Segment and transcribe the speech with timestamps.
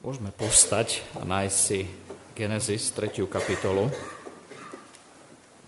[0.00, 1.84] Môžeme povstať a nájsť si
[2.32, 3.20] Genesis 3.
[3.28, 3.92] kapitolu.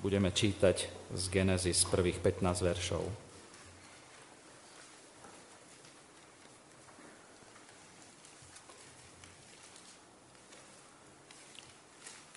[0.00, 3.04] Budeme čítať z Genesis prvých 15 veršov.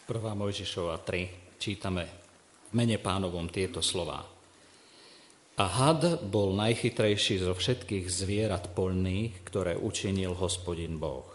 [0.03, 1.55] Prvá Mojžišova 3.
[1.55, 2.03] Čítame
[2.67, 4.19] v mene pánovom tieto slová.
[5.55, 11.34] A had bol najchytrejší zo všetkých zvierat polných, ktoré učinil hospodin Boh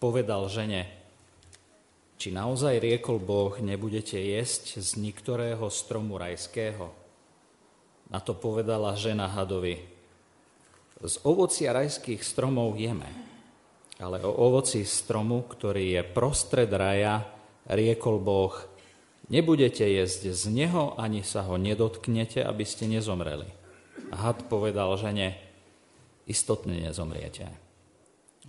[0.00, 0.88] povedal žene,
[2.16, 6.92] či naozaj riekol Boh, nebudete jesť z niektorého stromu rajského?
[8.10, 10.00] Na to povedala žena hadovi,
[11.00, 13.08] z ovocia rajských stromov jeme,
[13.96, 17.24] ale o ovoci stromu, ktorý je prostred raja,
[17.64, 18.52] riekol Boh,
[19.32, 23.48] nebudete jesť z neho, ani sa ho nedotknete, aby ste nezomreli.
[24.12, 25.40] Had povedal žene,
[26.28, 27.69] istotne nezomriete.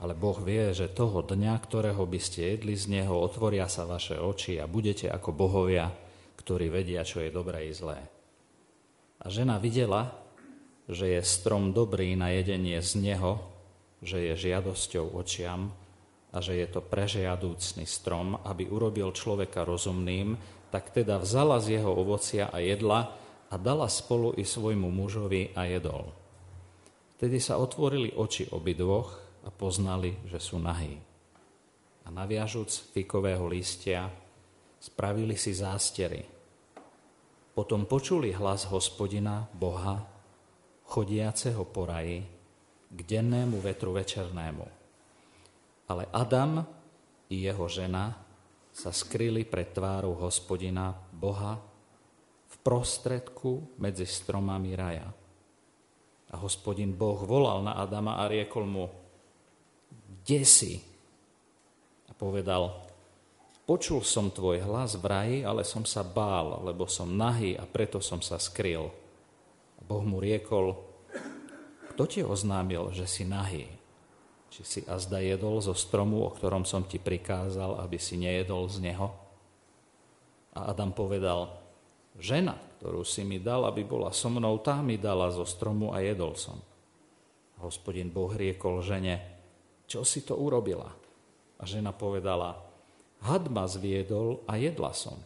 [0.01, 4.17] Ale Boh vie, že toho dňa, ktorého by ste jedli z neho, otvoria sa vaše
[4.17, 5.93] oči a budete ako bohovia,
[6.41, 8.01] ktorí vedia, čo je dobré i zlé.
[9.21, 10.17] A žena videla,
[10.89, 13.45] že je strom dobrý na jedenie z neho,
[14.01, 15.69] že je žiadosťou očiam
[16.33, 20.33] a že je to prežiadúcný strom, aby urobil človeka rozumným,
[20.73, 23.13] tak teda vzala z jeho ovocia a jedla
[23.53, 26.09] a dala spolu i svojmu mužovi a jedol.
[27.21, 31.01] Tedy sa otvorili oči obidvoch a poznali, že sú nahí.
[32.05, 34.09] A naviažúc fikového listia,
[34.81, 36.25] spravili si zástery.
[37.53, 40.01] Potom počuli hlas hospodina, Boha,
[40.89, 42.25] chodiaceho po raji,
[42.91, 44.65] k dennému vetru večernému.
[45.87, 46.65] Ale Adam
[47.31, 48.19] i jeho žena
[48.71, 51.59] sa skryli pred tvárou hospodina, Boha,
[52.51, 55.07] v prostredku medzi stromami raja.
[56.31, 58.87] A hospodin Boh volal na Adama a riekol mu,
[60.21, 60.79] kde si?
[62.07, 62.85] A povedal,
[63.65, 67.97] počul som tvoj hlas v raji, ale som sa bál, lebo som nahý a preto
[67.97, 68.93] som sa skryl.
[69.77, 70.77] A Boh mu riekol,
[71.91, 73.65] kto ti oznámil, že si nahý?
[74.51, 78.83] Či si azda jedol zo stromu, o ktorom som ti prikázal, aby si nejedol z
[78.83, 79.07] neho?
[80.51, 81.55] A Adam povedal,
[82.19, 86.03] žena, ktorú si mi dal, aby bola so mnou, tá mi dala zo stromu a
[86.03, 86.59] jedol som.
[87.63, 89.30] Hospodin Boh riekol žene,
[89.91, 90.87] čo si to urobila?
[91.59, 92.55] A žena povedala,
[93.27, 95.19] had ma zviedol a jedla som.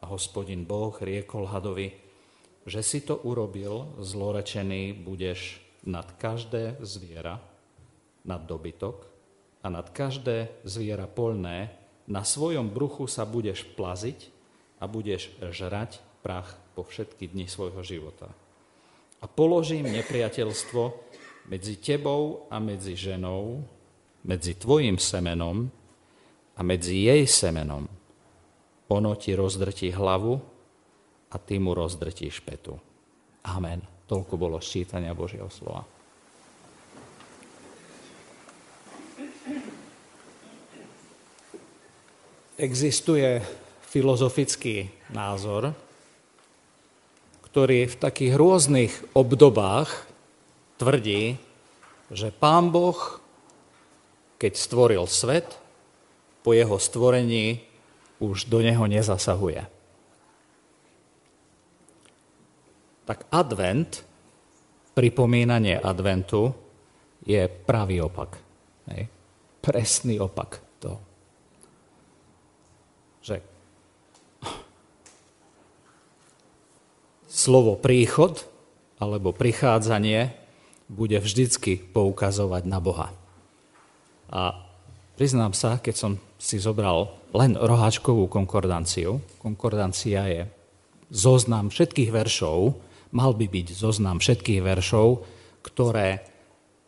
[0.00, 1.92] A hospodin Boh riekol hadovi,
[2.64, 7.36] že si to urobil, zlorečený budeš nad každé zviera,
[8.24, 9.04] nad dobytok
[9.60, 11.68] a nad každé zviera polné,
[12.08, 14.32] na svojom bruchu sa budeš plaziť
[14.80, 18.32] a budeš žrať prach po všetky dni svojho života.
[19.20, 20.82] A položím nepriateľstvo
[21.48, 23.64] medzi tebou a medzi ženou,
[24.28, 25.64] medzi tvojim semenom
[26.56, 27.88] a medzi jej semenom.
[28.88, 30.36] Ono ti rozdrtí hlavu
[31.32, 32.76] a ty mu rozdrtíš petu.
[33.48, 33.80] Amen.
[34.08, 35.84] Toľko bolo ščítania Božieho slova.
[42.58, 43.38] Existuje
[43.84, 45.76] filozofický názor,
[47.46, 50.07] ktorý v takých rôznych obdobách
[50.78, 51.36] tvrdí,
[52.08, 53.20] že pán Boh,
[54.38, 55.58] keď stvoril svet,
[56.46, 57.60] po jeho stvorení
[58.22, 59.66] už do neho nezasahuje.
[63.04, 64.06] Tak advent,
[64.94, 66.54] pripomínanie adventu,
[67.28, 68.40] je pravý opak.
[68.88, 69.12] Hej.
[69.60, 70.96] Presný opak to.
[73.20, 73.44] Že
[77.28, 78.48] slovo príchod
[78.96, 80.47] alebo prichádzanie
[80.88, 83.12] bude vždycky poukazovať na Boha.
[84.32, 84.56] A
[85.20, 90.42] priznám sa, keď som si zobral len roháčkovú konkordanciu, konkordancia je
[91.12, 92.76] zoznam všetkých veršov,
[93.12, 95.24] mal by byť zoznam všetkých veršov,
[95.64, 96.24] ktoré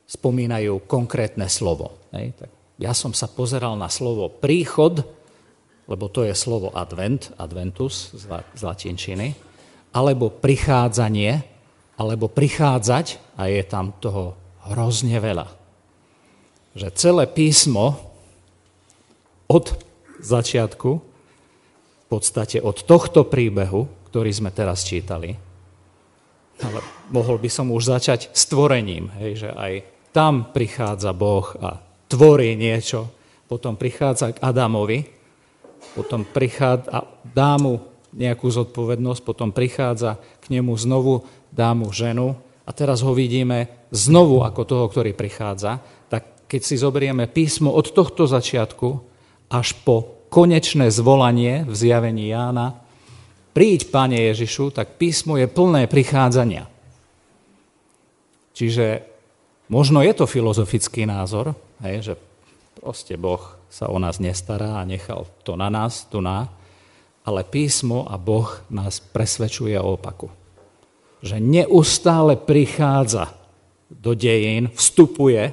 [0.09, 1.97] spomínajú konkrétne slovo.
[2.13, 5.05] Hej, tak ja som sa pozeral na slovo príchod,
[5.85, 9.37] lebo to je slovo advent, adventus z latinčiny,
[9.93, 11.60] alebo prichádzanie,
[12.01, 14.33] alebo prichádzať, a je tam toho
[14.73, 15.53] hrozne veľa.
[16.73, 18.01] Že celé písmo
[19.45, 19.77] od
[20.25, 20.91] začiatku,
[22.01, 25.37] v podstate od tohto príbehu, ktorý sme teraz čítali,
[26.61, 26.81] ale
[27.13, 29.73] mohol by som už začať stvorením, hej, že aj
[30.11, 31.79] tam prichádza Boh a
[32.11, 33.13] tvorí niečo,
[33.47, 35.07] potom prichádza k Adamovi,
[35.95, 37.81] potom prichádza a dá mu
[38.11, 44.47] nejakú zodpovednosť, potom prichádza k nemu znovu dá mu ženu a teraz ho vidíme znovu
[44.47, 48.89] ako toho, ktorý prichádza, tak keď si zoberieme písmo od tohto začiatku
[49.51, 52.79] až po konečné zvolanie v zjavení Jána,
[53.51, 56.71] príď, Pane Ježišu, tak písmo je plné prichádzania.
[58.55, 59.03] Čiže
[59.67, 62.15] možno je to filozofický názor, hej, že
[62.79, 66.47] proste Boh sa o nás nestará a nechal to na nás, tu na,
[67.27, 70.40] ale písmo a Boh nás presvedčuje o opaku.
[71.21, 73.37] Že neustále prichádza
[73.91, 75.53] do dejín, vstupuje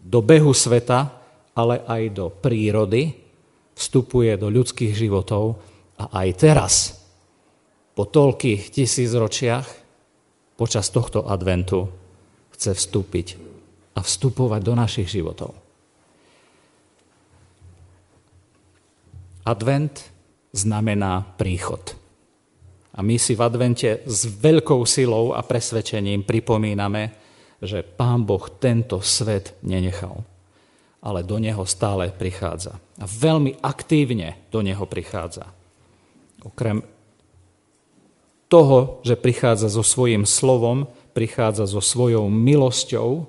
[0.00, 1.12] do behu sveta,
[1.54, 3.12] ale aj do prírody,
[3.76, 5.60] vstupuje do ľudských životov
[6.00, 6.74] a aj teraz,
[7.92, 9.66] po toľkých tisícročiach,
[10.56, 11.88] počas tohto adventu,
[12.56, 13.36] chce vstúpiť
[13.96, 15.52] a vstupovať do našich životov.
[19.44, 20.12] Advent
[20.52, 21.99] znamená príchod.
[23.00, 27.16] A my si v advente s veľkou silou a presvedčením pripomíname,
[27.64, 30.20] že Pán Boh tento svet nenechal,
[31.00, 32.76] ale do neho stále prichádza.
[33.00, 35.48] A veľmi aktívne do neho prichádza.
[36.44, 36.84] Okrem
[38.52, 40.84] toho, že prichádza so svojím slovom,
[41.16, 43.24] prichádza so svojou milosťou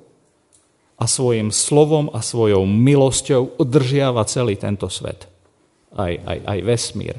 [1.00, 5.31] a svojim slovom a svojou milosťou udržiava celý tento svet
[5.95, 7.15] aj, aj, aj vesmír.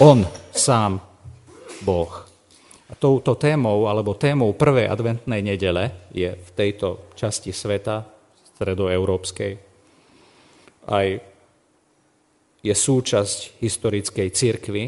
[0.00, 1.00] On sám,
[1.84, 2.12] Boh.
[2.88, 8.04] A touto témou, alebo témou prvej adventnej nedele je v tejto časti sveta,
[8.56, 9.52] stredoeurópskej,
[10.88, 11.08] aj
[12.64, 14.84] je súčasť historickej cirkvy.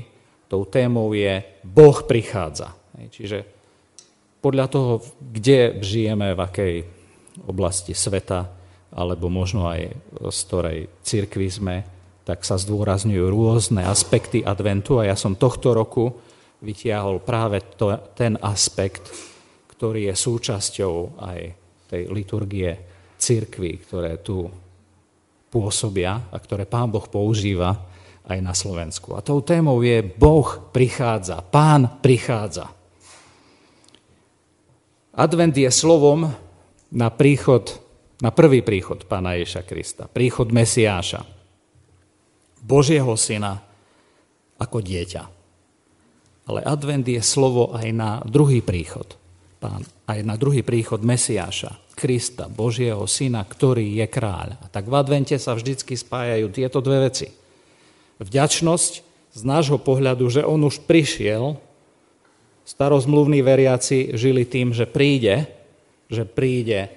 [0.48, 2.72] Tou témou je Boh prichádza.
[2.96, 3.44] Čiže
[4.40, 6.74] podľa toho, kde žijeme, v akej
[7.44, 8.48] oblasti sveta,
[8.94, 9.92] alebo možno aj
[10.32, 11.76] z ktorej cirkvi sme,
[12.24, 16.16] tak sa zdôrazňujú rôzne aspekty adventu a ja som tohto roku
[16.66, 19.06] vytiahol práve to, ten aspekt,
[19.70, 21.40] ktorý je súčasťou aj
[21.86, 22.74] tej liturgie
[23.14, 24.50] cirkvy, ktoré tu
[25.46, 27.78] pôsobia a ktoré Pán Boh používa
[28.26, 29.14] aj na Slovensku.
[29.14, 32.74] A tou témou je Boh prichádza, Pán prichádza.
[35.16, 36.28] Advent je slovom
[36.92, 37.78] na príchod,
[38.20, 41.24] na prvý príchod Pána Ježa Krista, príchod Mesiáša.
[42.60, 43.62] Božieho syna
[44.58, 45.35] ako dieťa.
[46.46, 49.18] Ale advent je slovo aj na druhý príchod.
[49.58, 54.54] Pán, aj na druhý príchod Mesiáša, Krista, Božieho syna, ktorý je kráľ.
[54.62, 57.32] A tak v advente sa vždycky spájajú tieto dve veci.
[58.22, 58.92] Vďačnosť
[59.36, 61.58] z nášho pohľadu, že on už prišiel,
[62.66, 65.46] starozmluvní veriaci žili tým, že príde,
[66.10, 66.90] že príde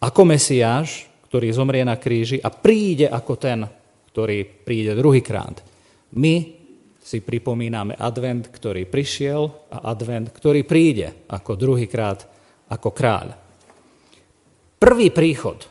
[0.00, 3.66] ako Mesiáš, ktorý zomrie na kríži a príde ako ten,
[4.12, 5.60] ktorý príde druhýkrát.
[6.14, 6.63] My
[7.04, 12.24] si pripomíname advent, ktorý prišiel a advent, ktorý príde ako druhýkrát
[12.72, 13.36] ako kráľ.
[14.80, 15.68] Prvý príchod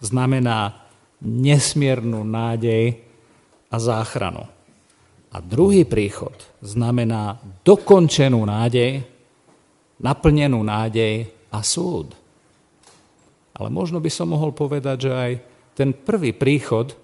[0.00, 0.88] znamená
[1.20, 2.96] nesmiernu nádej
[3.68, 4.48] a záchranu.
[5.28, 6.32] A druhý príchod
[6.64, 9.04] znamená dokončenú nádej,
[10.00, 12.16] naplnenú nádej a súd.
[13.52, 15.32] Ale možno by som mohol povedať, že aj
[15.76, 16.96] ten prvý príchod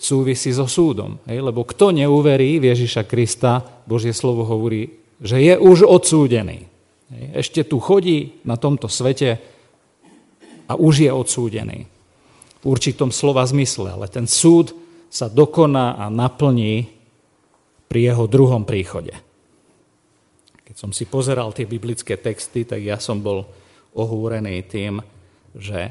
[0.00, 1.20] súvisí so súdom.
[1.28, 4.88] Lebo kto neuverí v Ježiša Krista, Božie slovo hovorí,
[5.20, 6.64] že je už odsúdený.
[7.36, 9.36] Ešte tu chodí na tomto svete
[10.64, 11.84] a už je odsúdený.
[12.60, 14.72] V určitom slova zmysle, ale ten súd
[15.12, 16.88] sa dokoná a naplní
[17.90, 19.12] pri jeho druhom príchode.
[20.64, 23.42] Keď som si pozeral tie biblické texty, tak ja som bol
[23.92, 25.02] ohúrený tým,
[25.58, 25.90] že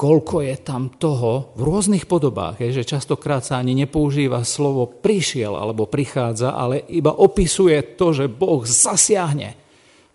[0.00, 5.52] koľko je tam toho v rôznych podobách, je, že častokrát sa ani nepoužíva slovo prišiel
[5.52, 9.60] alebo prichádza, ale iba opisuje to, že Boh zasiahne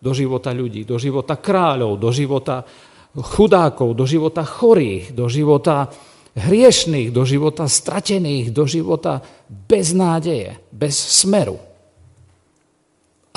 [0.01, 2.65] do života ľudí, do života kráľov, do života
[3.13, 5.94] chudákov, do života chorých, do života
[6.34, 11.62] hriešných, do života stratených, do života bez nádeje, bez smeru.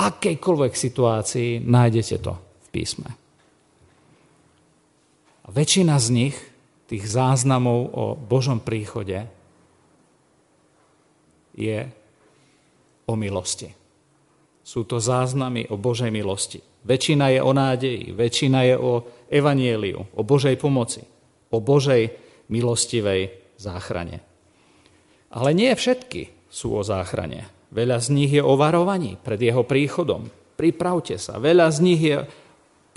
[0.01, 3.28] Akejkoľvek situácii nájdete to v písme.
[5.49, 6.37] Väčšina z nich,
[6.85, 9.25] tých záznamov o Božom príchode,
[11.57, 11.89] je
[13.09, 13.73] o milosti.
[14.61, 16.61] Sú to záznamy o Božej milosti.
[16.85, 21.01] Väčšina je o nádeji, väčšina je o evanieliu, o Božej pomoci,
[21.49, 22.13] o Božej
[22.53, 24.21] milostivej záchrane.
[25.33, 27.49] Ale nie všetky sú o záchrane.
[27.73, 30.29] Veľa z nich je o varovaní pred jeho príchodom.
[30.57, 31.41] Pripravte sa.
[31.41, 32.25] Veľa z nich je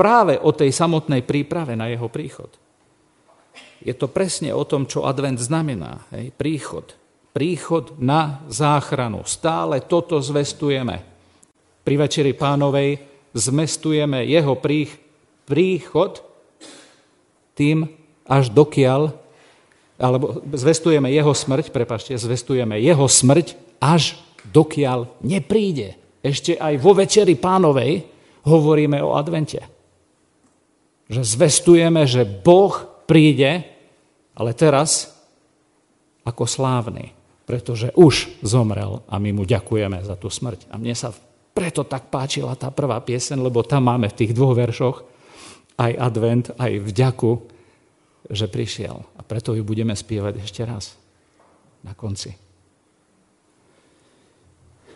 [0.03, 2.51] práve o tej samotnej príprave na jeho príchod.
[3.79, 6.03] Je to presne o tom, čo advent znamená.
[6.11, 6.35] Hej?
[6.35, 6.99] Príchod.
[7.31, 9.23] Príchod na záchranu.
[9.23, 11.07] Stále toto zvestujeme.
[11.87, 12.99] Pri Večeri pánovej
[13.31, 14.59] zmestujeme jeho
[15.47, 16.13] príchod
[17.55, 17.87] tým,
[18.27, 19.15] až dokiaľ,
[20.03, 24.19] alebo zvestujeme jeho smrť, prepašte, zvestujeme jeho smrť, až
[24.51, 25.95] dokiaľ nepríde.
[26.27, 28.03] Ešte aj vo večeri pánovej
[28.47, 29.82] hovoríme o advente.
[31.13, 32.73] Že zvestujeme, že Boh
[33.05, 33.69] príde,
[34.33, 35.13] ale teraz
[36.25, 37.13] ako slávny,
[37.45, 40.73] pretože už zomrel a my mu ďakujeme za tú smrť.
[40.73, 41.13] A mne sa
[41.53, 45.05] preto tak páčila tá prvá piesen, lebo tam máme v tých dvoch veršoch
[45.77, 47.33] aj advent, aj vďaku,
[48.33, 49.05] že prišiel.
[49.19, 50.97] A preto ju budeme spievať ešte raz
[51.85, 52.33] na konci.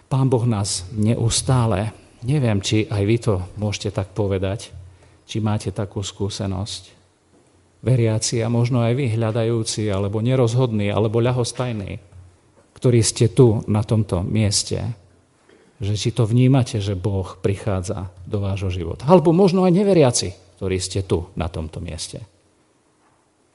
[0.07, 1.91] Pán Boh nás neustále,
[2.23, 4.71] neviem, či aj vy to môžete tak povedať,
[5.27, 6.97] či máte takú skúsenosť,
[7.87, 12.03] veriaci a možno aj vy hľadajúci, alebo nerozhodní, alebo ľahostajní,
[12.75, 14.83] ktorí ste tu na tomto mieste,
[15.77, 19.05] že či to vnímate, že Boh prichádza do vášho života.
[19.05, 22.25] Alebo možno aj neveriaci, ktorí ste tu na tomto mieste.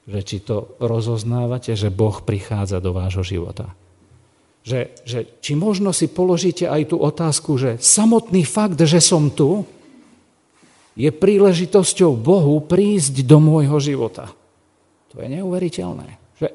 [0.06, 3.74] Že či to rozoznávate, že Boh prichádza do vášho života.
[4.62, 9.66] Že, že či možno si položíte aj tú otázku, že samotný fakt, že som tu,
[10.92, 14.28] je príležitosťou Bohu prísť do môjho života.
[15.12, 16.08] To je neuveriteľné.
[16.36, 16.48] Že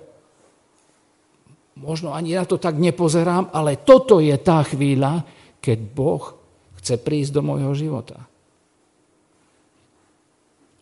[1.77, 5.25] možno ani na to tak nepozerám, ale toto je tá chvíľa,
[5.62, 6.24] keď Boh
[6.82, 8.29] chce prísť do môjho života.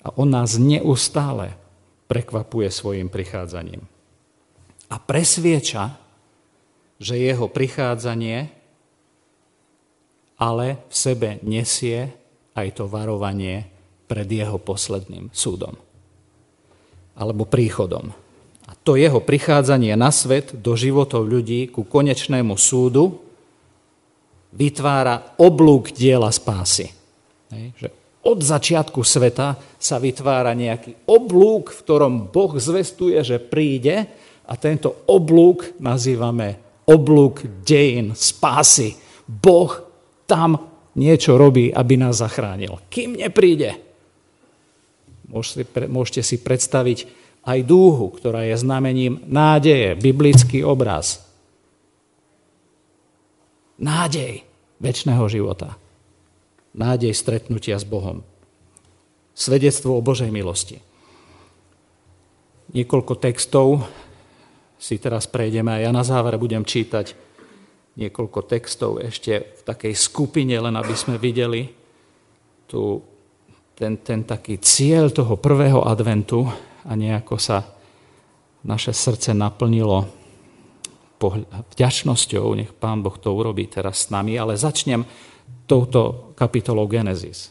[0.06, 1.58] A on nás neustále
[2.06, 3.82] prekvapuje svojim prichádzaním.
[4.86, 5.98] A presvieča,
[7.02, 8.56] že jeho prichádzanie
[10.36, 12.12] ale v sebe nesie
[12.56, 13.68] aj to varovanie
[14.08, 15.76] pred jeho posledným súdom.
[17.20, 18.12] Alebo príchodom.
[18.66, 23.22] A to jeho prichádzanie na svet do životov ľudí ku konečnému súdu
[24.56, 26.90] vytvára oblúk diela spásy.
[27.52, 27.88] Hej, že
[28.26, 34.10] od začiatku sveta sa vytvára nejaký oblúk, v ktorom Boh zvestuje, že príde
[34.50, 36.58] a tento oblúk nazývame
[36.90, 38.98] oblúk dejín, spásy.
[39.30, 39.78] Boh
[40.26, 42.80] tam niečo robí, aby nás zachránil.
[42.90, 43.76] Kým nepríde,
[45.92, 47.08] môžete si predstaviť
[47.46, 51.22] aj dúhu, ktorá je znamením nádeje, biblický obraz.
[53.76, 54.42] Nádej
[54.80, 55.76] väčšného života
[56.76, 58.22] nádej stretnutia s Bohom.
[59.32, 60.84] Svedectvo o Božej milosti.
[62.76, 63.88] Niekoľko textov
[64.76, 67.16] si teraz prejdeme a ja na záver budem čítať
[67.96, 71.72] niekoľko textov ešte v takej skupine, len aby sme videli
[72.68, 73.00] tu,
[73.76, 76.44] ten, ten taký cieľ toho prvého adventu
[76.86, 77.64] a nejako sa
[78.66, 80.26] naše srdce naplnilo
[81.74, 85.02] vďačnosťou, nech Pán Boh to urobí teraz s nami, ale začnem
[85.66, 87.50] touto kapitolou Genesis.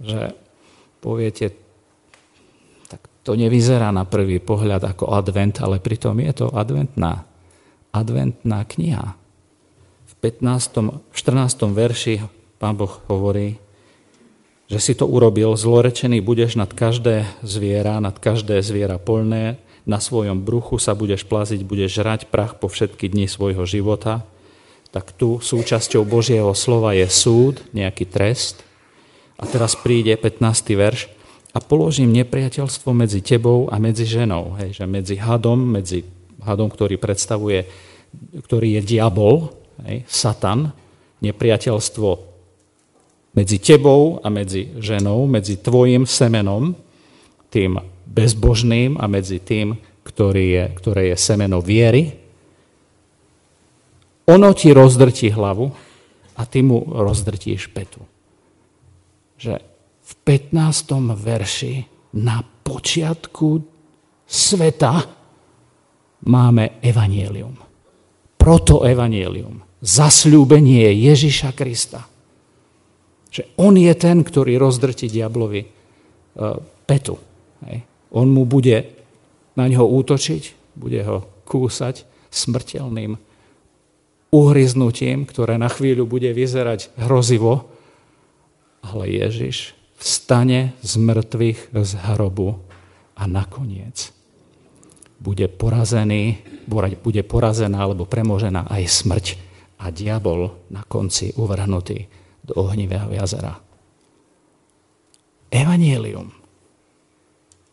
[0.00, 0.32] Že
[0.98, 1.52] poviete,
[2.88, 7.22] tak to nevyzerá na prvý pohľad ako advent, ale pritom je to adventná,
[7.92, 9.25] adventná kniha.
[10.26, 11.06] V 15.
[11.06, 11.70] v 14.
[11.70, 12.18] verši
[12.58, 13.62] pán Boh hovorí,
[14.66, 20.42] že si to urobil, zlorečený budeš nad každé zviera, nad každé zviera polné, na svojom
[20.42, 24.26] bruchu sa budeš plaziť, budeš žrať prach po všetky dni svojho života,
[24.90, 28.66] tak tu súčasťou Božieho slova je súd, nejaký trest.
[29.38, 30.42] A teraz príde 15.
[30.74, 31.06] verš
[31.54, 34.58] a položím nepriateľstvo medzi tebou a medzi ženou.
[34.58, 36.02] Hej, že medzi hadom, medzi
[36.42, 37.70] hadom, ktorý predstavuje,
[38.42, 39.54] ktorý je diabol,
[39.84, 40.72] hej, satan,
[41.20, 42.08] nepriateľstvo
[43.36, 46.72] medzi tebou a medzi ženou, medzi tvojim semenom,
[47.52, 47.76] tým
[48.08, 52.16] bezbožným a medzi tým, ktorý je, ktoré je semeno viery,
[54.26, 55.70] ono ti rozdrtí hlavu
[56.36, 58.02] a ty mu rozdrtíš petu.
[59.38, 59.54] Že
[60.02, 61.14] v 15.
[61.14, 61.74] verši
[62.18, 63.48] na počiatku
[64.26, 64.94] sveta
[66.26, 67.54] máme evanielium.
[68.34, 69.65] Proto evanielium.
[69.84, 72.08] Zasľúbenie Ježiša Krista.
[73.28, 75.68] Že on je ten, ktorý rozdrtí diablovi e,
[76.88, 77.20] petu.
[78.16, 78.88] On mu bude
[79.58, 83.20] na ňo útočiť, bude ho kúsať smrteľným
[84.32, 87.68] uhryznutím, ktoré na chvíľu bude vyzerať hrozivo,
[88.84, 92.60] ale Ježiš vstane z mŕtvych z hrobu
[93.16, 94.12] a nakoniec
[95.16, 96.44] bude porazený,
[97.00, 99.26] bude porazená alebo premožená aj smrť
[99.80, 101.98] a diabol na konci uvrhnutý
[102.46, 103.56] do ohnivého jazera.
[105.52, 106.32] Evangelium.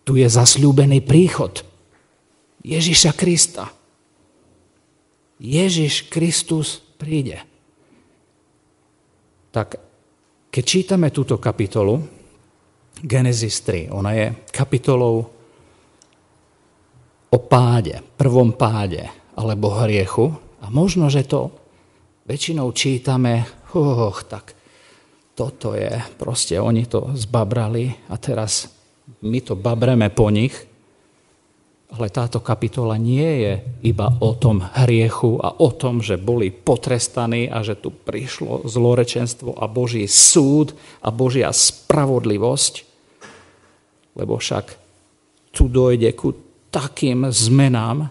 [0.04, 1.64] Tu je zasľúbený príchod
[2.64, 3.72] Ježiša Krista
[5.44, 7.36] Ježiš Kristus príde.
[9.52, 9.76] Tak
[10.48, 12.00] keď čítame túto kapitolu,
[13.04, 13.92] Genesis 3.
[13.92, 15.28] Ona je kapitolou
[17.28, 19.04] o páde, prvom páde
[19.36, 20.32] alebo hriechu.
[20.64, 21.52] A možno, že to
[22.24, 23.44] väčšinou čítame,
[23.76, 24.56] oh, tak
[25.34, 28.70] toto je, proste oni to zbabrali a teraz
[29.26, 30.54] my to babreme po nich.
[31.94, 33.54] Ale táto kapitola nie je
[33.86, 39.54] iba o tom hriechu a o tom, že boli potrestaní a že tu prišlo zlorečenstvo
[39.62, 40.74] a Boží súd
[41.06, 42.74] a Božia spravodlivosť.
[44.18, 44.66] Lebo však
[45.54, 46.34] tu dojde ku
[46.74, 48.10] takým zmenám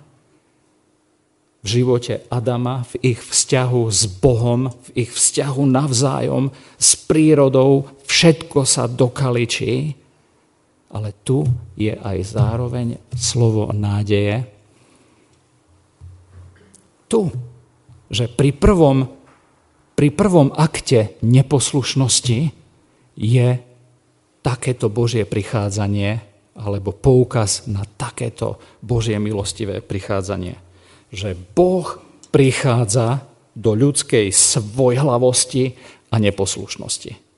[1.62, 8.66] v živote Adama, v ich vzťahu s Bohom, v ich vzťahu navzájom, s prírodou, všetko
[8.66, 10.02] sa dokaličí
[10.92, 14.45] ale tu je aj zároveň slovo nádeje.
[17.09, 17.33] Tu,
[18.12, 19.09] že pri prvom,
[19.97, 22.40] pri prvom akte neposlušnosti
[23.16, 23.49] je
[24.45, 26.21] takéto Božie prichádzanie
[26.52, 30.61] alebo poukaz na takéto Božie milostivé prichádzanie.
[31.12, 32.00] Že Boh
[32.33, 35.76] prichádza do ľudskej svojhlavosti
[36.09, 37.33] a neposlušnosti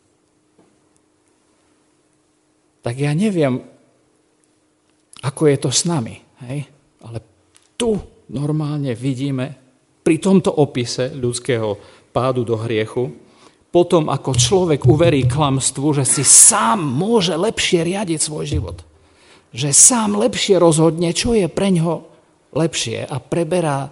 [2.84, 3.64] tak ja neviem,
[5.24, 6.20] ako je to s nami.
[6.44, 6.68] Hej?
[7.00, 7.18] Ale
[7.80, 7.96] tu
[8.28, 9.56] normálne vidíme
[10.04, 11.80] pri tomto opise ľudského
[12.12, 13.08] pádu do hriechu,
[13.72, 18.84] potom ako človek uverí klamstvu, že si sám môže lepšie riadiť svoj život.
[19.56, 22.04] Že sám lepšie rozhodne, čo je pre ňo
[22.54, 23.90] lepšie a preberá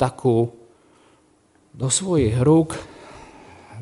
[0.00, 0.48] takú
[1.76, 2.74] do svojich rúk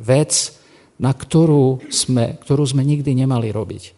[0.03, 0.53] vec,
[1.01, 3.97] na ktorú sme, ktorú sme nikdy nemali robiť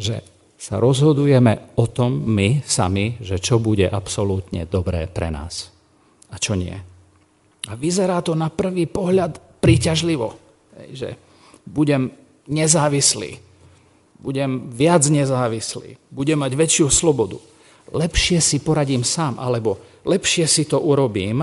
[0.00, 0.24] že
[0.56, 5.68] sa rozhodujeme o tom my sami, že čo bude absolútne dobré pre nás
[6.32, 6.72] a čo nie.
[7.68, 10.32] A vyzerá to na prvý pohľad príťažlivo,
[10.96, 11.20] že
[11.68, 12.08] budem
[12.48, 13.36] nezávislý,
[14.20, 17.36] budem viac nezávislý, budem mať väčšiu slobodu.
[17.90, 21.42] Lepšie si poradím sám, alebo lepšie si to urobím.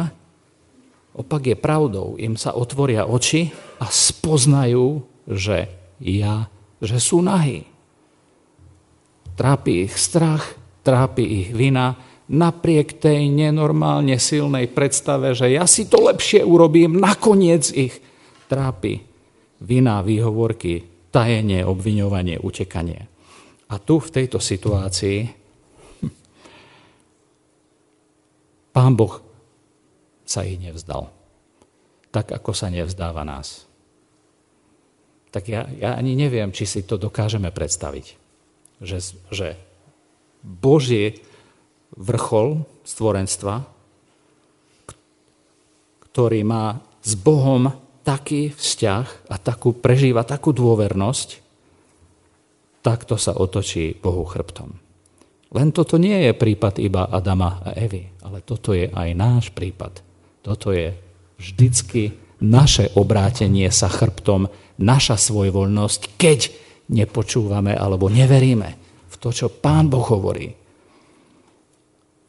[1.18, 3.50] Opak je pravdou, im sa otvoria oči
[3.82, 7.66] a spoznajú, že ja, že sú nahý
[9.38, 11.94] Trápi ich strach, trápi ich vina,
[12.26, 18.02] napriek tej nenormálne silnej predstave, že ja si to lepšie urobím, nakoniec ich
[18.50, 19.06] trápi
[19.62, 23.06] vina, výhovorky, tajenie, obviňovanie, utekanie.
[23.70, 25.30] A tu v tejto situácii
[28.78, 29.18] Pán Boh
[30.22, 31.10] sa ich nevzdal.
[32.14, 33.66] Tak, ako sa nevzdáva nás.
[35.34, 38.28] Tak ja, ja ani neviem, či si to dokážeme predstaviť
[38.82, 39.58] že, že
[40.46, 41.18] Boží
[41.98, 43.66] vrchol stvorenstva,
[46.08, 47.74] ktorý má s Bohom
[48.06, 51.44] taký vzťah a takú, prežíva takú dôvernosť,
[52.86, 54.87] takto sa otočí Bohu chrbtom.
[55.48, 60.04] Len toto nie je prípad iba Adama a Evy, ale toto je aj náš prípad.
[60.44, 60.92] Toto je
[61.40, 62.12] vždycky
[62.44, 66.40] naše obrátenie sa chrbtom, naša svojvoľnosť, keď
[66.92, 68.70] nepočúvame alebo neveríme
[69.08, 70.52] v to, čo Pán Boh hovorí.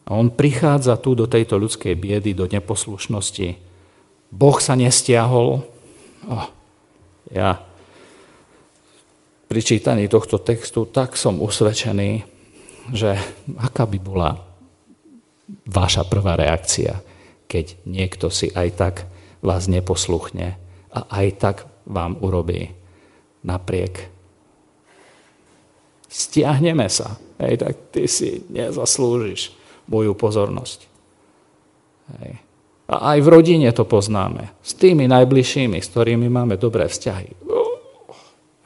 [0.08, 3.60] A on prichádza tu do tejto ľudskej biedy, do neposlušnosti.
[4.32, 5.60] Boh sa nestiahol.
[6.28, 6.48] Oh,
[7.28, 7.60] ja
[9.48, 12.37] pri čítaní tohto textu tak som usvedčený,
[12.92, 13.16] že
[13.58, 14.30] aká by bola
[15.64, 17.00] vaša prvá reakcia,
[17.48, 18.94] keď niekto si aj tak
[19.40, 20.56] vás neposluchne
[20.92, 21.56] a aj tak
[21.88, 22.72] vám urobí
[23.44, 24.18] napriek
[26.08, 27.20] stiahneme sa.
[27.38, 29.54] Hej, tak ty si nezaslúžiš
[29.86, 30.88] moju pozornosť.
[32.18, 32.40] Hej.
[32.88, 34.48] A aj v rodine to poznáme.
[34.64, 37.36] S tými najbližšími, s ktorými máme dobré vzťahy.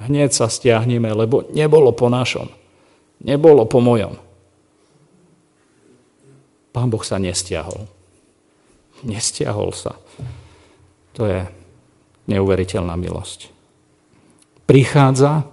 [0.07, 2.47] Hneď sa stiahneme, lebo nebolo po našom.
[3.23, 4.19] Nebolo po mojom.
[6.73, 7.87] Pán Boh sa nestiahol.
[9.07, 9.95] Nestiahol sa.
[11.15, 11.45] To je
[12.27, 13.53] neuveriteľná milosť.
[14.67, 15.47] Prichádza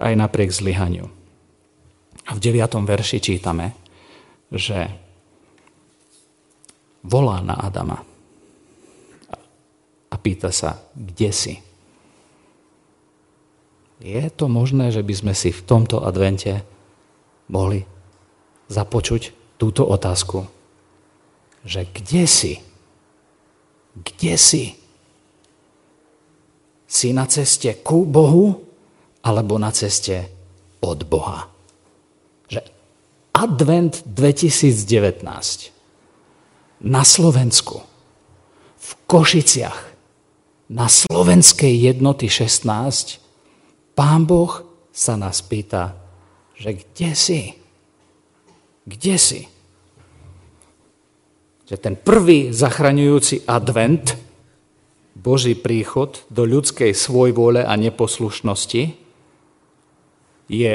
[0.00, 1.06] aj napriek zlyhaniu.
[2.24, 2.58] A v 9.
[2.88, 3.76] verši čítame,
[4.48, 4.88] že
[7.04, 8.00] volá na Adama
[10.08, 11.54] a pýta sa, kde si?
[14.04, 16.60] Je to možné, že by sme si v tomto advente
[17.48, 17.88] mohli
[18.68, 20.44] započuť túto otázku,
[21.64, 22.60] že kde si?
[23.96, 24.76] Kde si?
[26.84, 28.60] Si na ceste ku Bohu
[29.24, 30.28] alebo na ceste
[30.84, 31.48] od Boha.
[32.52, 32.60] Že
[33.32, 35.24] Advent 2019
[36.84, 37.80] na Slovensku,
[38.76, 39.96] v Košiciach,
[40.68, 43.23] na slovenskej jednoty 16
[43.94, 45.94] Pán Boh sa nás pýta,
[46.58, 47.40] že kde si?
[48.84, 49.40] Kde si?
[51.64, 54.18] Že ten prvý zachraňujúci advent,
[55.14, 58.98] Boží príchod do ľudskej svojvole a neposlušnosti
[60.50, 60.72] je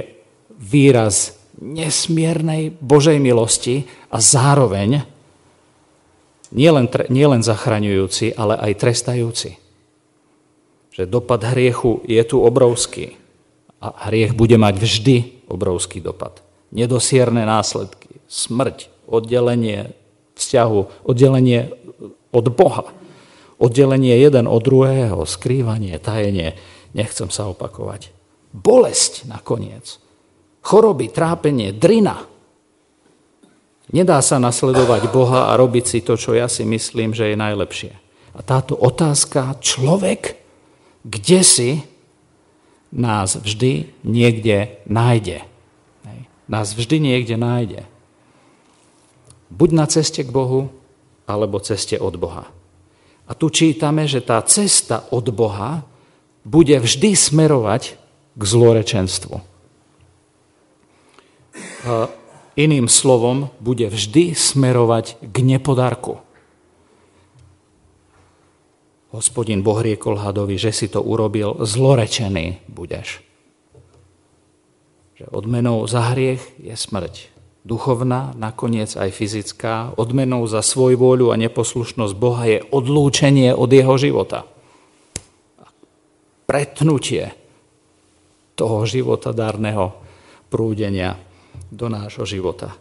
[0.57, 5.03] výraz nesmiernej Božej milosti a zároveň
[6.55, 9.68] nielen, nielen zachraňujúci, ale aj trestajúci.
[10.99, 13.15] Že dopad hriechu je tu obrovský
[13.79, 16.43] a hriech bude mať vždy obrovský dopad.
[16.75, 19.95] Nedosierne následky, smrť, oddelenie
[20.35, 21.71] vzťahu, oddelenie
[22.35, 22.91] od Boha,
[23.63, 26.59] oddelenie jeden od druhého, skrývanie, tajenie,
[26.91, 28.11] nechcem sa opakovať.
[28.51, 30.03] Bolesť nakoniec,
[30.67, 32.27] choroby, trápenie, drina.
[33.95, 37.95] Nedá sa nasledovať Boha a robiť si to, čo ja si myslím, že je najlepšie.
[38.35, 40.48] A táto otázka, človek,
[41.03, 41.69] kde si,
[42.89, 45.45] nás vždy niekde nájde.
[46.49, 47.85] Nás vždy niekde nájde.
[49.53, 50.73] Buď na ceste k Bohu,
[51.29, 52.49] alebo ceste od Boha.
[53.29, 55.85] A tu čítame, že tá cesta od Boha
[56.41, 57.93] bude vždy smerovať
[58.33, 59.37] k zlorečenstvu.
[62.57, 66.17] Iným slovom, bude vždy smerovať k nepodarku.
[69.09, 73.25] Hospodin Boh riekol hadovi, že si to urobil, zlorečený budeš.
[75.17, 81.41] Že odmenou za hriech je smrť duchovná, nakoniec aj fyzická, odmenou za svoj vôľu a
[81.41, 84.45] neposlušnosť Boha je odlúčenie od jeho života.
[86.49, 87.33] Pretnutie
[88.57, 89.93] toho života dárneho
[90.49, 91.17] prúdenia
[91.69, 92.73] do nášho života.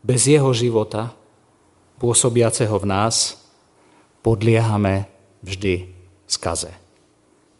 [0.00, 1.12] Bez jeho života,
[2.00, 3.36] pôsobiaceho v nás,
[4.24, 5.04] podliehame
[5.44, 5.92] vždy
[6.24, 6.72] skaze.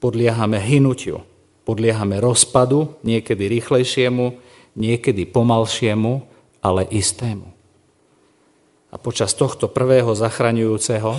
[0.01, 1.29] Podliehame hynutiu
[1.71, 4.35] Podliehame rozpadu, niekedy rýchlejšiemu,
[4.75, 6.25] niekedy pomalšiemu,
[6.65, 7.47] ale istému.
[8.91, 11.15] A počas tohto prvého zachraňujúceho,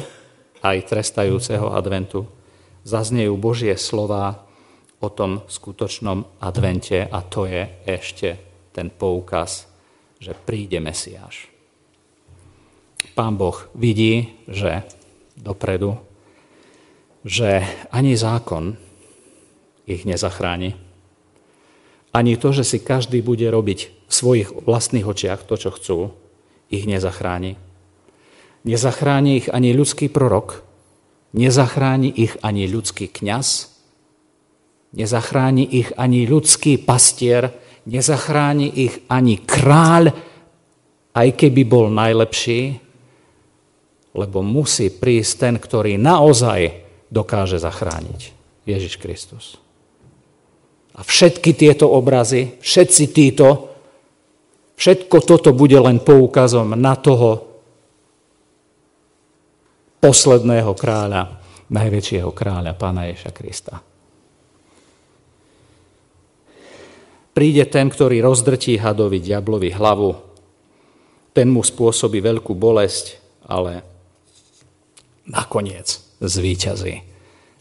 [0.61, 2.27] aj trestajúceho adventu,
[2.83, 4.43] zaznejú Božie slova
[4.99, 8.29] o tom skutočnom advente a to je ešte
[8.75, 9.71] ten poukaz,
[10.19, 11.50] že príde Mesiáš.
[13.11, 14.87] Pán Boh vidí, že
[15.37, 15.99] dopredu,
[17.25, 18.77] že ani zákon,
[19.85, 20.77] ich nezachráni.
[22.11, 25.97] Ani to, že si každý bude robiť v svojich vlastných očiach to, čo chcú,
[26.71, 27.55] ich nezachráni.
[28.67, 30.63] Nezachráni ich ani ľudský prorok,
[31.33, 33.71] nezachráni ich ani ľudský kňaz,
[34.93, 37.55] nezachráni ich ani ľudský pastier,
[37.87, 40.11] nezachráni ich ani kráľ,
[41.11, 42.90] aj keby bol najlepší,
[44.11, 48.35] lebo musí prísť ten, ktorý naozaj dokáže zachrániť.
[48.67, 49.57] Ježiš Kristus.
[50.95, 53.73] A všetky tieto obrazy, všetci títo,
[54.75, 57.47] všetko toto bude len poukazom na toho
[60.01, 63.79] posledného kráľa, najväčšieho kráľa, pána Ježa Krista.
[67.31, 70.11] Príde ten, ktorý rozdrtí hadovi diablovi hlavu.
[71.31, 73.90] Ten mu spôsobí veľkú bolesť, ale
[75.31, 77.07] nakoniec zvíťazí.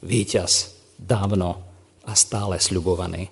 [0.02, 1.62] Výťaz dávno
[2.04, 3.30] a stále sľubovaný.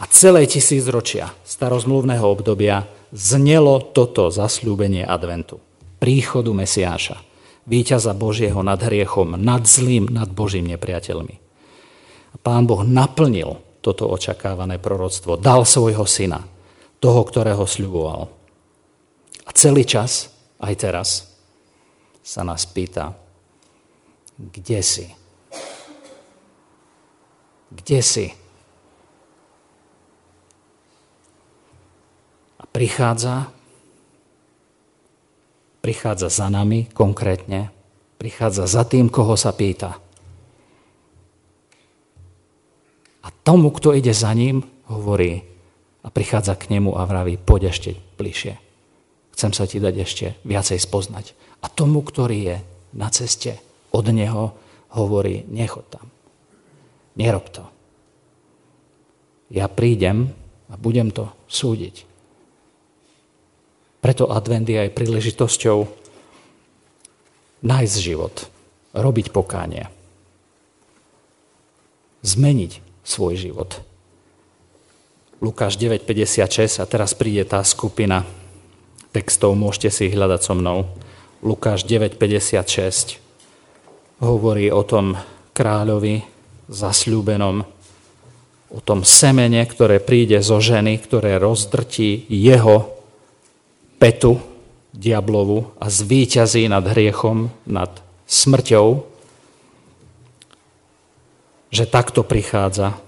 [0.00, 5.60] A celé tisícročia starozmluvného obdobia znelo toto zasľúbenie adventu.
[6.00, 7.20] Príchodu Mesiáša,
[7.68, 11.36] víťaza Božieho nad hriechom, nad zlým, nad Božím nepriateľmi.
[12.40, 16.40] Pán Boh naplnil toto očakávané proroctvo, dal svojho syna,
[17.00, 18.32] toho, ktorého sľuboval.
[19.44, 21.08] A celý čas, aj teraz,
[22.20, 23.16] sa nás pýta,
[24.40, 25.06] kde si?
[27.68, 28.26] Kde si?
[32.56, 33.52] A prichádza,
[35.84, 37.68] prichádza za nami konkrétne,
[38.16, 40.00] prichádza za tým, koho sa pýta.
[43.20, 45.44] A tomu, kto ide za ním, hovorí
[46.00, 48.56] a prichádza k nemu a vraví, poď ešte bližšie.
[49.36, 51.36] Chcem sa ti dať ešte viacej spoznať.
[51.60, 52.56] A tomu, ktorý je
[52.96, 54.54] na ceste od neho,
[54.94, 56.06] hovorí, nechod tam.
[57.18, 57.64] Nerob to.
[59.50, 60.30] Ja prídem
[60.70, 62.06] a budem to súdiť.
[64.00, 65.78] Preto advent je aj príležitosťou
[67.60, 68.48] nájsť život,
[68.96, 69.84] robiť pokánie,
[72.24, 73.84] zmeniť svoj život.
[75.44, 78.24] Lukáš 9.56 a teraz príde tá skupina
[79.12, 80.88] textov, môžete si ich hľadať so mnou.
[81.44, 83.29] Lukáš 9.56
[84.20, 85.16] hovorí o tom
[85.56, 86.22] kráľovi
[86.70, 87.64] zasľúbenom,
[88.70, 92.86] o tom semene, ktoré príde zo ženy, ktoré rozdrtí jeho
[93.98, 94.38] petu
[94.94, 97.90] diablovu a zvíťazí nad hriechom, nad
[98.30, 98.86] smrťou,
[101.70, 102.98] že takto prichádza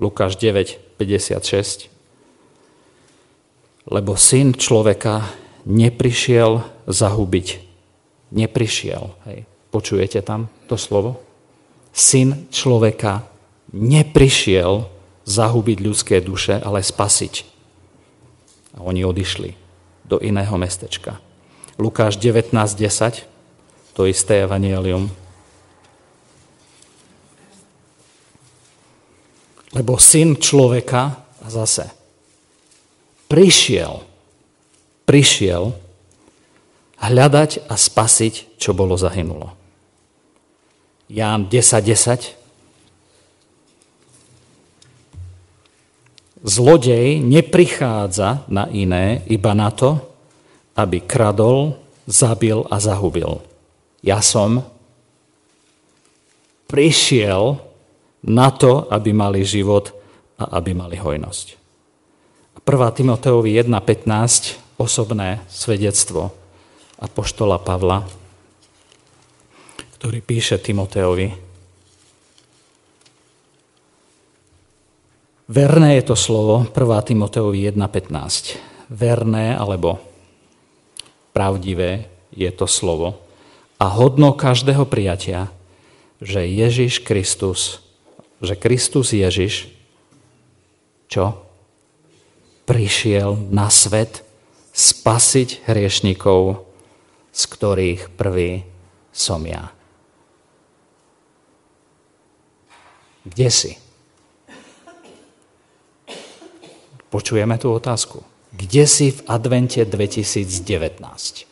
[0.00, 1.92] Lukáš 9, 56.
[3.88, 5.28] Lebo syn človeka
[5.68, 7.48] neprišiel zahubiť.
[8.32, 9.04] Neprišiel.
[9.28, 9.49] Hej.
[9.70, 11.22] Počujete tam to slovo?
[11.94, 13.26] Syn človeka
[13.70, 14.86] neprišiel
[15.26, 17.34] zahubiť ľudské duše, ale spasiť.
[18.74, 19.54] A oni odišli
[20.06, 21.22] do iného mestečka.
[21.78, 25.06] Lukáš 19.10, to isté evanielium.
[29.70, 31.86] Lebo syn človeka, a zase,
[33.30, 34.02] prišiel,
[35.06, 35.70] prišiel
[36.98, 39.59] hľadať a spasiť, čo bolo zahynulo.
[41.10, 42.38] Ján 10.10.
[42.38, 42.40] 10.
[46.40, 50.00] Zlodej neprichádza na iné, iba na to,
[50.72, 51.76] aby kradol,
[52.08, 53.44] zabil a zahubil.
[54.00, 54.64] Ja som
[56.64, 57.60] prišiel
[58.24, 59.92] na to, aby mali život
[60.40, 61.60] a aby mali hojnosť.
[62.64, 62.96] 1.
[62.96, 66.32] Timoteovi 1.15, osobné svedectvo
[67.00, 68.08] Apoštola Pavla,
[70.00, 71.28] ktorý píše Timoteovi.
[75.52, 76.72] Verné je to slovo 1.
[77.04, 78.88] Timoteovi 1.15.
[78.88, 80.00] Verné alebo
[81.36, 83.20] pravdivé je to slovo
[83.76, 85.52] a hodno každého prijatia,
[86.16, 87.84] že Ježiš Kristus,
[88.40, 89.68] že Kristus Ježiš,
[91.12, 91.44] čo?
[92.64, 94.24] Prišiel na svet
[94.72, 96.64] spasiť hriešnikov,
[97.36, 98.64] z ktorých prvý
[99.12, 99.76] som ja.
[103.30, 103.72] Kde si?
[107.10, 108.22] Počujeme tú otázku.
[108.54, 111.46] Kde si v advente 2019?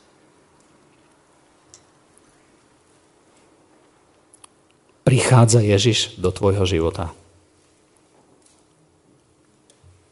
[5.03, 7.11] Prichádza Ježiš do tvojho života.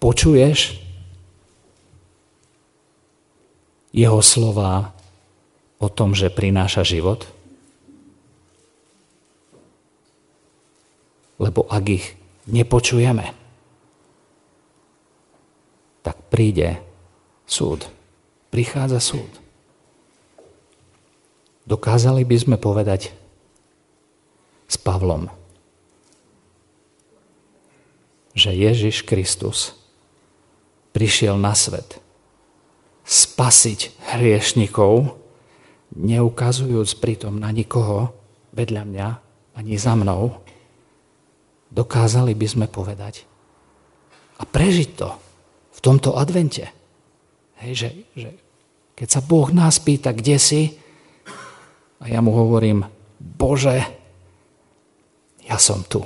[0.02, 0.78] Počuješ
[3.96, 4.96] jeho slova
[5.80, 7.28] o tom, že prináša život?
[11.36, 12.06] Lebo ak ich
[12.48, 13.34] nepočujeme,
[16.06, 16.80] tak príde
[17.44, 17.90] súd.
[18.54, 19.28] Prichádza súd.
[21.66, 23.10] Dokázali by sme povedať
[24.70, 25.26] s Pavlom,
[28.38, 29.74] že Ježiš Kristus
[30.94, 31.98] prišiel na svet
[33.06, 35.14] spasiť hriešnikov,
[35.94, 38.10] neukazujúc pritom na nikoho
[38.54, 39.08] vedľa mňa
[39.58, 40.42] ani za mnou,
[41.76, 43.28] dokázali by sme povedať
[44.40, 45.12] a prežiť to
[45.76, 46.64] v tomto advente.
[47.60, 48.28] Hej, že, že
[48.96, 50.62] keď sa Boh nás pýta, kde si,
[52.00, 52.88] a ja mu hovorím,
[53.20, 53.84] Bože,
[55.44, 56.04] ja som tu.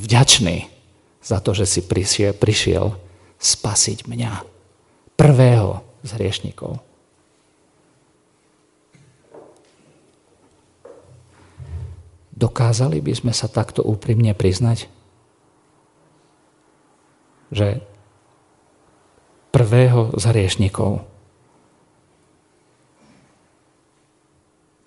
[0.00, 0.68] Vďačný
[1.20, 2.96] za to, že si prišiel, prišiel
[3.36, 4.32] spasiť mňa,
[5.18, 6.80] prvého z hriešnikov.
[12.38, 14.86] Dokázali by sme sa takto úprimne priznať,
[17.50, 17.82] že
[19.50, 21.02] prvého z hriešnikov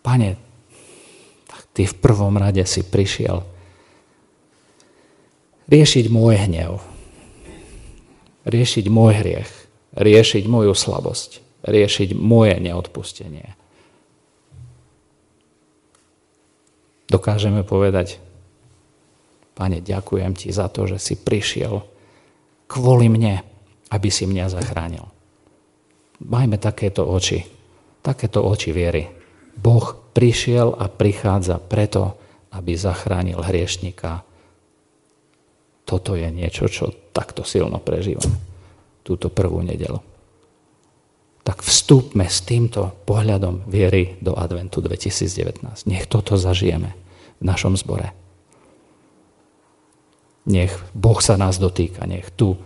[0.01, 0.33] Pane,
[1.77, 3.45] ty v prvom rade si prišiel
[5.69, 6.81] riešiť môj hnev,
[8.49, 9.51] riešiť môj hriech,
[9.93, 13.53] riešiť moju slabosť, riešiť moje neodpustenie.
[17.11, 18.23] Dokážeme povedať,
[19.51, 21.83] Pane, ďakujem ti za to, že si prišiel
[22.71, 23.43] kvôli mne,
[23.91, 25.03] aby si mňa zachránil.
[26.23, 27.43] Majme takéto oči,
[27.99, 29.03] takéto oči viery.
[29.51, 32.15] Boh prišiel a prichádza preto,
[32.55, 34.23] aby zachránil hriešnika.
[35.83, 38.31] Toto je niečo, čo takto silno prežívam.
[39.03, 39.99] Túto prvú nedelu.
[41.41, 45.89] Tak vstúpme s týmto pohľadom viery do adventu 2019.
[45.89, 47.00] Nech toto zažijeme
[47.41, 48.13] v našom zbore.
[50.45, 52.57] Nech Boh sa nás dotýka, nech tu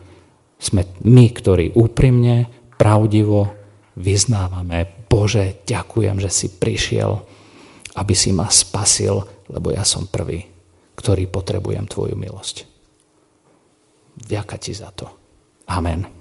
[0.60, 3.52] sme my, ktorí úprimne, pravdivo
[3.96, 7.16] vyznávame, Bože, ďakujem, že si prišiel,
[7.96, 10.44] aby si ma spasil, lebo ja som prvý,
[10.96, 12.68] ktorý potrebujem Tvoju milosť.
[14.16, 15.08] Ďakujem ti za to.
[15.72, 16.15] Amen.